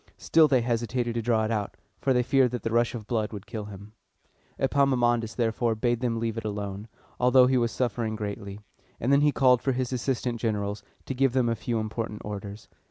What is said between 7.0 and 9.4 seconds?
although he was suffering greatly; and then he